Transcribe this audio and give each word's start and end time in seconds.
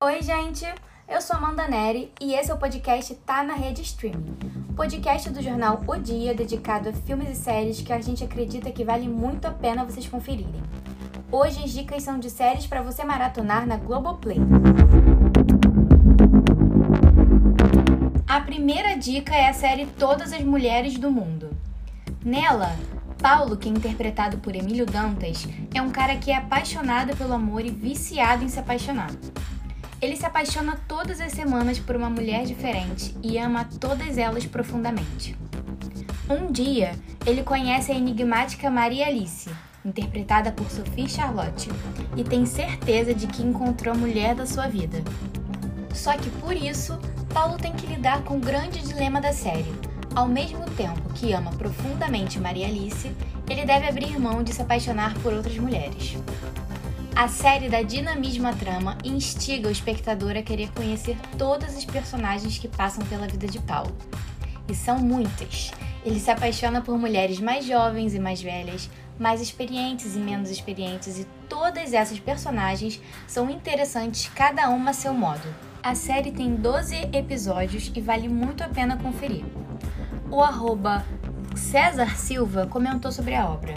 Oi, 0.00 0.22
gente! 0.22 0.64
Eu 1.08 1.20
sou 1.20 1.34
Amanda 1.34 1.66
Neri 1.66 2.12
e 2.20 2.32
esse 2.32 2.52
é 2.52 2.54
o 2.54 2.56
podcast 2.56 3.12
Tá 3.16 3.42
na 3.42 3.54
Rede 3.54 3.82
Streaming, 3.82 4.32
podcast 4.76 5.28
do 5.30 5.42
jornal 5.42 5.82
O 5.88 5.96
Dia 5.96 6.32
dedicado 6.32 6.88
a 6.88 6.92
filmes 6.92 7.30
e 7.30 7.34
séries 7.34 7.80
que 7.80 7.92
a 7.92 8.00
gente 8.00 8.22
acredita 8.22 8.70
que 8.70 8.84
vale 8.84 9.08
muito 9.08 9.46
a 9.46 9.50
pena 9.50 9.84
vocês 9.84 10.06
conferirem. 10.06 10.62
Hoje 11.32 11.64
as 11.64 11.72
dicas 11.72 12.04
são 12.04 12.16
de 12.16 12.30
séries 12.30 12.64
para 12.64 12.80
você 12.80 13.02
maratonar 13.02 13.66
na 13.66 13.76
Globoplay. 13.76 14.38
A 18.28 18.40
primeira 18.40 18.96
dica 18.96 19.34
é 19.34 19.48
a 19.48 19.52
série 19.52 19.86
Todas 19.86 20.32
as 20.32 20.44
Mulheres 20.44 20.96
do 20.96 21.10
Mundo. 21.10 21.50
Nela, 22.24 22.70
Paulo, 23.20 23.56
que 23.56 23.68
é 23.68 23.72
interpretado 23.72 24.38
por 24.38 24.54
Emílio 24.54 24.86
Dantas, 24.86 25.44
é 25.74 25.82
um 25.82 25.90
cara 25.90 26.14
que 26.14 26.30
é 26.30 26.36
apaixonado 26.36 27.16
pelo 27.16 27.32
amor 27.32 27.64
e 27.64 27.70
viciado 27.70 28.44
em 28.44 28.48
se 28.48 28.60
apaixonar. 28.60 29.10
Ele 30.00 30.16
se 30.16 30.24
apaixona 30.24 30.78
todas 30.86 31.20
as 31.20 31.32
semanas 31.32 31.80
por 31.80 31.96
uma 31.96 32.08
mulher 32.08 32.44
diferente 32.44 33.16
e 33.20 33.36
ama 33.36 33.64
todas 33.80 34.16
elas 34.16 34.46
profundamente. 34.46 35.36
Um 36.30 36.52
dia, 36.52 36.94
ele 37.26 37.42
conhece 37.42 37.90
a 37.90 37.94
enigmática 37.96 38.70
Maria 38.70 39.08
Alice, 39.08 39.50
interpretada 39.84 40.52
por 40.52 40.70
Sophie 40.70 41.08
Charlotte, 41.08 41.68
e 42.16 42.22
tem 42.22 42.46
certeza 42.46 43.12
de 43.12 43.26
que 43.26 43.42
encontrou 43.42 43.92
a 43.92 43.98
mulher 43.98 44.36
da 44.36 44.46
sua 44.46 44.68
vida. 44.68 45.02
Só 45.92 46.16
que 46.16 46.30
por 46.30 46.54
isso, 46.54 46.96
Paulo 47.34 47.56
tem 47.56 47.72
que 47.72 47.86
lidar 47.86 48.22
com 48.22 48.36
o 48.36 48.40
grande 48.40 48.80
dilema 48.80 49.20
da 49.20 49.32
série. 49.32 49.74
Ao 50.14 50.28
mesmo 50.28 50.64
tempo 50.70 51.12
que 51.14 51.32
ama 51.32 51.50
profundamente 51.52 52.38
Maria 52.38 52.68
Alice, 52.68 53.10
ele 53.48 53.64
deve 53.64 53.88
abrir 53.88 54.18
mão 54.18 54.44
de 54.44 54.52
se 54.52 54.62
apaixonar 54.62 55.14
por 55.18 55.32
outras 55.32 55.56
mulheres. 55.58 56.16
A 57.18 57.26
série 57.26 57.68
dinamismo 57.82 58.46
à 58.46 58.52
trama 58.52 58.96
e 59.02 59.08
instiga 59.08 59.66
o 59.68 59.72
espectador 59.72 60.36
a 60.36 60.42
querer 60.42 60.70
conhecer 60.70 61.18
todos 61.36 61.76
os 61.76 61.84
personagens 61.84 62.58
que 62.58 62.68
passam 62.68 63.04
pela 63.06 63.26
vida 63.26 63.48
de 63.48 63.58
Paulo. 63.58 63.92
E 64.68 64.72
são 64.72 65.00
muitas. 65.00 65.72
Ele 66.06 66.20
se 66.20 66.30
apaixona 66.30 66.80
por 66.80 66.96
mulheres 66.96 67.40
mais 67.40 67.66
jovens 67.66 68.14
e 68.14 68.20
mais 68.20 68.40
velhas, 68.40 68.88
mais 69.18 69.40
experientes 69.40 70.14
e 70.14 70.20
menos 70.20 70.48
experientes, 70.48 71.18
e 71.18 71.26
todas 71.48 71.92
essas 71.92 72.20
personagens 72.20 73.02
são 73.26 73.50
interessantes, 73.50 74.30
cada 74.32 74.68
uma 74.68 74.90
a 74.90 74.94
seu 74.94 75.12
modo. 75.12 75.52
A 75.82 75.96
série 75.96 76.30
tem 76.30 76.54
12 76.54 77.08
episódios 77.12 77.90
e 77.96 78.00
vale 78.00 78.28
muito 78.28 78.62
a 78.62 78.68
pena 78.68 78.96
conferir. 78.96 79.44
O 80.30 80.40
arroba 80.40 81.04
César 81.56 82.16
Silva 82.16 82.68
comentou 82.68 83.10
sobre 83.10 83.34
a 83.34 83.44
obra. 83.44 83.74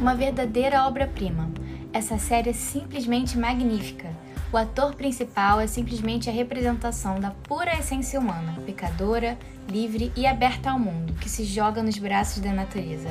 Uma 0.00 0.16
verdadeira 0.16 0.88
obra-prima 0.88 1.53
essa 1.94 2.18
série 2.18 2.50
é 2.50 2.52
simplesmente 2.52 3.38
magnífica. 3.38 4.10
O 4.52 4.56
ator 4.56 4.96
principal 4.96 5.60
é 5.60 5.66
simplesmente 5.68 6.28
a 6.28 6.32
representação 6.32 7.20
da 7.20 7.30
pura 7.30 7.72
essência 7.78 8.18
humana, 8.18 8.58
pecadora, 8.66 9.38
livre 9.70 10.12
e 10.16 10.26
aberta 10.26 10.72
ao 10.72 10.78
mundo, 10.78 11.14
que 11.14 11.28
se 11.30 11.44
joga 11.44 11.84
nos 11.84 11.96
braços 11.96 12.42
da 12.42 12.52
natureza. 12.52 13.08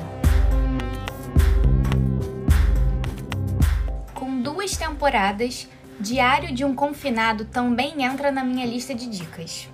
Com 4.12 4.42
duas 4.42 4.76
temporadas, 4.76 5.66
Diário 5.98 6.54
de 6.54 6.62
um 6.64 6.74
Confinado 6.74 7.46
também 7.46 8.02
entra 8.02 8.30
na 8.30 8.44
minha 8.44 8.66
lista 8.66 8.94
de 8.94 9.06
dicas. 9.06 9.70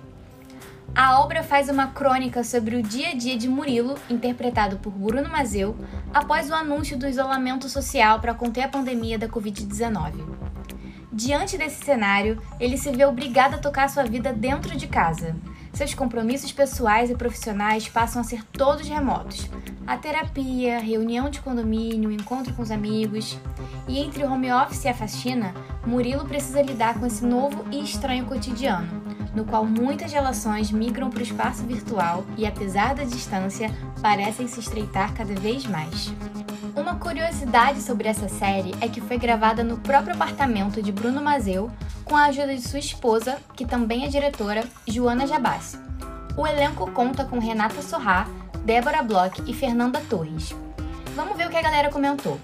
A 0.93 1.21
obra 1.21 1.41
faz 1.41 1.69
uma 1.69 1.87
crônica 1.87 2.43
sobre 2.43 2.75
o 2.75 2.83
dia 2.83 3.09
a 3.09 3.13
dia 3.13 3.37
de 3.37 3.47
Murilo, 3.47 3.95
interpretado 4.09 4.77
por 4.77 4.91
Bruno 4.91 5.29
Mazeu, 5.29 5.77
após 6.13 6.49
o 6.49 6.53
anúncio 6.53 6.97
do 6.97 7.07
isolamento 7.07 7.69
social 7.69 8.19
para 8.19 8.33
conter 8.33 8.63
a 8.63 8.67
pandemia 8.67 9.17
da 9.17 9.29
Covid-19. 9.29 10.41
Diante 11.13 11.57
desse 11.57 11.83
cenário, 11.83 12.41
ele 12.59 12.77
se 12.77 12.91
vê 12.91 13.05
obrigado 13.05 13.53
a 13.53 13.57
tocar 13.57 13.89
sua 13.89 14.03
vida 14.03 14.33
dentro 14.33 14.75
de 14.75 14.87
casa. 14.87 15.35
Seus 15.73 15.93
compromissos 15.93 16.51
pessoais 16.51 17.09
e 17.09 17.15
profissionais 17.15 17.87
passam 17.87 18.21
a 18.21 18.25
ser 18.25 18.43
todos 18.43 18.87
remotos. 18.87 19.49
A 19.87 19.97
terapia, 19.97 20.79
reunião 20.79 21.29
de 21.29 21.39
condomínio, 21.39 22.11
encontro 22.11 22.53
com 22.53 22.61
os 22.61 22.71
amigos. 22.71 23.37
E 23.87 23.99
entre 23.99 24.23
o 24.23 24.31
home 24.31 24.51
office 24.51 24.83
e 24.83 24.89
a 24.89 24.93
faxina, 24.93 25.53
Murilo 25.85 26.25
precisa 26.25 26.61
lidar 26.61 26.99
com 26.99 27.05
esse 27.05 27.25
novo 27.25 27.65
e 27.71 27.81
estranho 27.81 28.25
cotidiano, 28.25 29.00
no 29.35 29.45
qual 29.45 29.65
muitas 29.65 30.11
relações 30.11 30.71
migram 30.71 31.09
para 31.09 31.19
o 31.19 31.23
espaço 31.23 31.63
virtual 31.63 32.25
e, 32.37 32.45
apesar 32.45 32.95
da 32.95 33.03
distância, 33.03 33.71
parecem 34.01 34.47
se 34.47 34.59
estreitar 34.59 35.13
cada 35.13 35.33
vez 35.33 35.65
mais. 35.65 36.13
Uma 36.75 36.95
curiosidade 36.95 37.81
sobre 37.81 38.07
essa 38.07 38.29
série 38.29 38.73
é 38.79 38.87
que 38.87 39.01
foi 39.01 39.17
gravada 39.17 39.63
no 39.63 39.77
próprio 39.77 40.13
apartamento 40.13 40.81
de 40.81 40.91
Bruno 40.91 41.21
Mazeu, 41.21 41.69
com 42.05 42.15
a 42.15 42.25
ajuda 42.25 42.55
de 42.55 42.61
sua 42.61 42.79
esposa, 42.79 43.37
que 43.55 43.65
também 43.65 44.05
é 44.05 44.07
diretora, 44.07 44.63
Joana 44.87 45.27
Jabassi. 45.27 45.77
O 46.37 46.47
elenco 46.47 46.89
conta 46.91 47.25
com 47.25 47.39
Renata 47.39 47.81
Sorrá, 47.81 48.25
Débora 48.63 49.03
Bloch 49.03 49.41
e 49.45 49.53
Fernanda 49.53 50.01
Torres. 50.09 50.55
Vamos 51.15 51.35
ver 51.35 51.47
o 51.47 51.49
que 51.49 51.57
a 51.57 51.61
galera 51.61 51.89
comentou. 51.89 52.39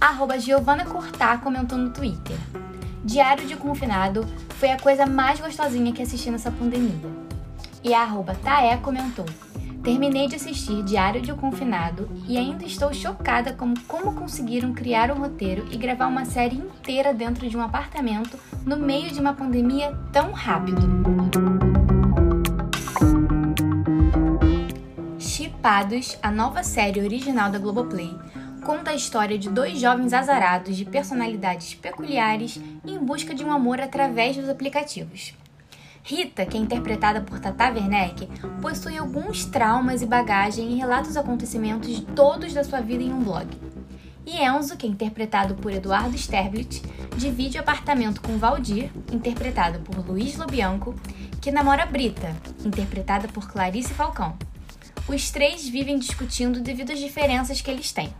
Arroba 0.00 0.38
Giovana 0.38 0.84
Cortá 0.84 1.36
comentou 1.38 1.78
no 1.78 1.90
Twitter. 1.90 2.36
Diário 3.04 3.46
de 3.46 3.56
Confinado 3.56 4.24
foi 4.62 4.70
a 4.70 4.78
coisa 4.78 5.04
mais 5.04 5.40
gostosinha 5.40 5.92
que 5.92 6.00
assisti 6.00 6.30
nessa 6.30 6.48
pandemia. 6.48 7.10
E 7.82 7.92
a 7.92 8.02
arroba 8.02 8.32
Taé 8.32 8.76
comentou: 8.76 9.26
Terminei 9.82 10.28
de 10.28 10.36
assistir 10.36 10.84
Diário 10.84 11.20
de 11.20 11.32
um 11.32 11.36
Confinado 11.36 12.08
e 12.28 12.38
ainda 12.38 12.64
estou 12.64 12.94
chocada 12.94 13.52
com 13.52 13.74
como 13.88 14.14
conseguiram 14.14 14.72
criar 14.72 15.10
um 15.10 15.18
roteiro 15.18 15.66
e 15.72 15.76
gravar 15.76 16.06
uma 16.06 16.24
série 16.24 16.54
inteira 16.54 17.12
dentro 17.12 17.48
de 17.50 17.56
um 17.56 17.60
apartamento 17.60 18.38
no 18.64 18.76
meio 18.76 19.10
de 19.10 19.18
uma 19.18 19.34
pandemia 19.34 19.98
tão 20.12 20.30
rápido. 20.30 20.82
Chipados, 25.18 26.16
a 26.22 26.30
nova 26.30 26.62
série 26.62 27.00
original 27.00 27.50
da 27.50 27.58
Globoplay, 27.58 28.16
conta 28.62 28.92
a 28.92 28.94
história 28.94 29.36
de 29.36 29.50
dois 29.50 29.80
jovens 29.80 30.12
azarados 30.12 30.76
de 30.76 30.84
personalidades 30.84 31.74
peculiares 31.74 32.60
em 32.86 32.98
busca 32.98 33.34
de 33.34 33.44
um 33.44 33.52
amor 33.52 33.80
através 33.80 34.36
dos 34.36 34.48
aplicativos. 34.48 35.34
Rita, 36.04 36.46
que 36.46 36.56
é 36.56 36.60
interpretada 36.60 37.20
por 37.20 37.38
Tata 37.38 37.70
Werneck, 37.70 38.26
possui 38.60 38.96
alguns 38.98 39.44
traumas 39.44 40.02
e 40.02 40.06
bagagem 40.06 40.72
e 40.72 40.76
relata 40.76 41.08
os 41.08 41.16
acontecimentos 41.16 42.00
todos 42.14 42.52
da 42.52 42.64
sua 42.64 42.80
vida 42.80 43.02
em 43.02 43.12
um 43.12 43.22
blog. 43.22 43.46
E 44.24 44.38
Enzo, 44.38 44.76
que 44.76 44.86
é 44.86 44.90
interpretado 44.90 45.54
por 45.54 45.72
Eduardo 45.72 46.16
Sterblit, 46.16 46.82
divide 47.16 47.58
o 47.58 47.60
apartamento 47.60 48.20
com 48.20 48.38
Valdir, 48.38 48.90
interpretado 49.12 49.80
por 49.80 49.98
Luiz 50.06 50.36
Lobianco, 50.36 50.94
que 51.40 51.50
namora 51.50 51.86
Brita, 51.86 52.34
interpretada 52.64 53.26
por 53.28 53.50
Clarice 53.50 53.92
Falcão. 53.92 54.36
Os 55.08 55.30
três 55.30 55.68
vivem 55.68 55.98
discutindo 55.98 56.60
devido 56.60 56.92
às 56.92 57.00
diferenças 57.00 57.60
que 57.60 57.70
eles 57.70 57.90
têm. 57.90 58.12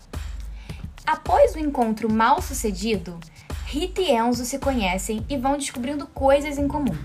Após 1.06 1.54
o 1.54 1.58
encontro 1.58 2.12
mal 2.12 2.40
sucedido, 2.40 3.18
Rita 3.66 4.00
e 4.00 4.12
Enzo 4.12 4.44
se 4.44 4.58
conhecem 4.58 5.24
e 5.28 5.36
vão 5.36 5.56
descobrindo 5.56 6.06
coisas 6.06 6.58
em 6.58 6.68
comum. 6.68 6.96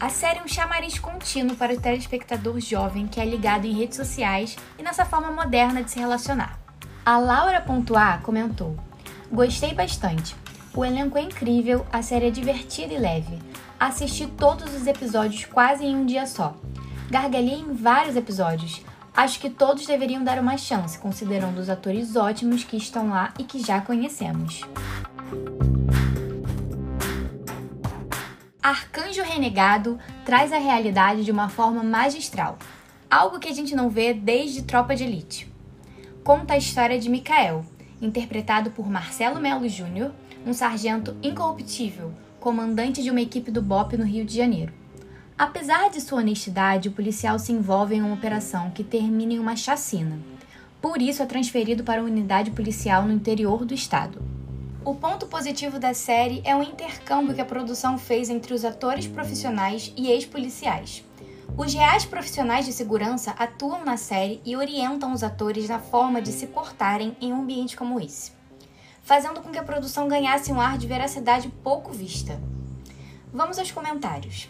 A 0.00 0.08
série 0.08 0.38
é 0.38 0.42
um 0.42 0.48
chamariz 0.48 0.98
contínuo 0.98 1.56
para 1.56 1.74
o 1.74 1.80
telespectador 1.80 2.58
jovem 2.58 3.06
que 3.06 3.20
é 3.20 3.24
ligado 3.24 3.66
em 3.66 3.72
redes 3.72 3.96
sociais 3.96 4.56
e 4.78 4.82
nessa 4.82 5.04
forma 5.04 5.30
moderna 5.30 5.82
de 5.82 5.90
se 5.90 6.00
relacionar. 6.00 6.58
A 7.04 7.18
Laura.a 7.18 8.18
comentou: 8.18 8.76
Gostei 9.30 9.74
bastante. 9.74 10.34
O 10.74 10.84
elenco 10.84 11.18
é 11.18 11.22
incrível, 11.22 11.86
a 11.92 12.00
série 12.00 12.28
é 12.28 12.30
divertida 12.30 12.94
e 12.94 12.98
leve. 12.98 13.38
Assisti 13.78 14.26
todos 14.26 14.74
os 14.74 14.86
episódios 14.86 15.44
quase 15.44 15.84
em 15.84 15.94
um 15.94 16.06
dia 16.06 16.26
só. 16.26 16.56
Gargalhei 17.10 17.60
em 17.60 17.74
vários 17.74 18.16
episódios, 18.16 18.80
Acho 19.14 19.38
que 19.38 19.50
todos 19.50 19.86
deveriam 19.86 20.24
dar 20.24 20.38
uma 20.38 20.56
chance, 20.56 20.98
considerando 20.98 21.58
os 21.58 21.68
atores 21.68 22.16
ótimos 22.16 22.64
que 22.64 22.78
estão 22.78 23.10
lá 23.10 23.34
e 23.38 23.44
que 23.44 23.62
já 23.62 23.78
conhecemos. 23.80 24.62
Arcanjo 28.62 29.22
Renegado 29.22 29.98
traz 30.24 30.50
a 30.50 30.58
realidade 30.58 31.24
de 31.24 31.30
uma 31.30 31.50
forma 31.50 31.82
magistral, 31.82 32.58
algo 33.10 33.38
que 33.38 33.48
a 33.48 33.54
gente 33.54 33.74
não 33.74 33.90
vê 33.90 34.14
desde 34.14 34.62
Tropa 34.62 34.96
de 34.96 35.04
Elite. 35.04 35.52
Conta 36.24 36.54
a 36.54 36.58
história 36.58 36.98
de 36.98 37.10
Mikael, 37.10 37.66
interpretado 38.00 38.70
por 38.70 38.88
Marcelo 38.88 39.38
Melo 39.38 39.68
Júnior, 39.68 40.12
um 40.46 40.54
sargento 40.54 41.14
incorruptível, 41.22 42.14
comandante 42.40 43.02
de 43.02 43.10
uma 43.10 43.20
equipe 43.20 43.50
do 43.50 43.60
BOP 43.60 43.96
no 43.98 44.04
Rio 44.04 44.24
de 44.24 44.34
Janeiro. 44.34 44.81
Apesar 45.42 45.90
de 45.90 46.00
sua 46.00 46.20
honestidade, 46.20 46.88
o 46.88 46.92
policial 46.92 47.36
se 47.36 47.50
envolve 47.50 47.96
em 47.96 48.00
uma 48.00 48.14
operação 48.14 48.70
que 48.70 48.84
termina 48.84 49.32
em 49.32 49.40
uma 49.40 49.56
chacina. 49.56 50.16
Por 50.80 51.02
isso 51.02 51.20
é 51.20 51.26
transferido 51.26 51.82
para 51.82 52.00
uma 52.00 52.08
unidade 52.08 52.52
policial 52.52 53.02
no 53.02 53.12
interior 53.12 53.64
do 53.64 53.74
estado. 53.74 54.22
O 54.84 54.94
ponto 54.94 55.26
positivo 55.26 55.80
da 55.80 55.94
série 55.94 56.40
é 56.44 56.54
o 56.54 56.62
intercâmbio 56.62 57.34
que 57.34 57.40
a 57.40 57.44
produção 57.44 57.98
fez 57.98 58.30
entre 58.30 58.54
os 58.54 58.64
atores 58.64 59.08
profissionais 59.08 59.92
e 59.96 60.12
ex-policiais. 60.12 61.04
Os 61.58 61.74
reais 61.74 62.04
profissionais 62.04 62.64
de 62.64 62.72
segurança 62.72 63.34
atuam 63.36 63.84
na 63.84 63.96
série 63.96 64.40
e 64.44 64.54
orientam 64.54 65.12
os 65.12 65.24
atores 65.24 65.68
na 65.68 65.80
forma 65.80 66.22
de 66.22 66.30
se 66.30 66.46
portarem 66.46 67.16
em 67.20 67.32
um 67.32 67.42
ambiente 67.42 67.76
como 67.76 67.98
esse, 67.98 68.30
fazendo 69.02 69.40
com 69.40 69.50
que 69.50 69.58
a 69.58 69.64
produção 69.64 70.06
ganhasse 70.06 70.52
um 70.52 70.60
ar 70.60 70.78
de 70.78 70.86
veracidade 70.86 71.48
pouco 71.64 71.92
vista. 71.92 72.40
Vamos 73.32 73.58
aos 73.58 73.72
comentários. 73.72 74.48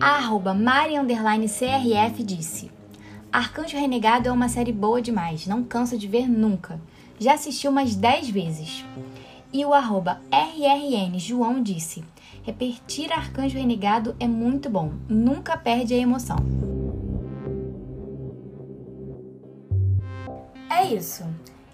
A 0.00 0.10
arroba 0.10 0.54
Mari 0.54 0.94
CRF 1.48 2.22
disse: 2.22 2.70
Arcanjo 3.32 3.76
Renegado 3.76 4.28
é 4.28 4.32
uma 4.32 4.48
série 4.48 4.72
boa 4.72 5.02
demais, 5.02 5.44
não 5.44 5.64
cansa 5.64 5.98
de 5.98 6.06
ver 6.06 6.28
nunca. 6.28 6.80
Já 7.18 7.34
assisti 7.34 7.66
umas 7.66 7.96
10 7.96 8.30
vezes. 8.30 8.84
E 9.52 9.64
o 9.64 9.74
arroba 9.74 10.20
RRN 10.30 11.18
João 11.18 11.60
disse: 11.60 12.04
Repetir 12.44 13.12
Arcanjo 13.12 13.58
Renegado 13.58 14.14
é 14.20 14.28
muito 14.28 14.70
bom, 14.70 14.92
nunca 15.08 15.56
perde 15.56 15.94
a 15.94 15.98
emoção. 15.98 16.36
É 20.70 20.94
isso. 20.94 21.24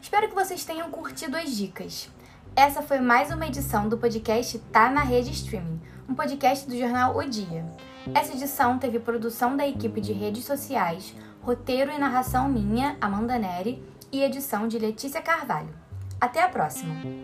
Espero 0.00 0.30
que 0.30 0.34
vocês 0.34 0.64
tenham 0.64 0.90
curtido 0.90 1.36
as 1.36 1.54
dicas. 1.54 2.08
Essa 2.56 2.80
foi 2.80 3.00
mais 3.00 3.30
uma 3.30 3.46
edição 3.46 3.86
do 3.86 3.98
podcast 3.98 4.58
Tá 4.72 4.90
na 4.90 5.02
Rede 5.02 5.30
Streaming, 5.30 5.78
um 6.08 6.14
podcast 6.14 6.66
do 6.66 6.78
jornal 6.78 7.18
O 7.18 7.28
Dia. 7.28 7.66
Essa 8.12 8.34
edição 8.34 8.78
teve 8.78 8.98
produção 8.98 9.56
da 9.56 9.66
equipe 9.66 10.00
de 10.00 10.12
redes 10.12 10.44
sociais, 10.44 11.14
roteiro 11.40 11.90
e 11.90 11.98
narração 11.98 12.48
minha, 12.48 12.96
Amanda 13.00 13.38
Neri, 13.38 13.82
e 14.12 14.22
edição 14.22 14.68
de 14.68 14.78
Letícia 14.78 15.22
Carvalho. 15.22 15.74
Até 16.20 16.42
a 16.42 16.48
próxima! 16.48 17.23